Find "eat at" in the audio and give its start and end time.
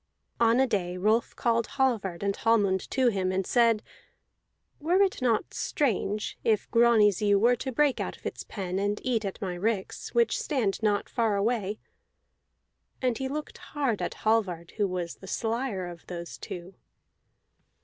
9.03-9.39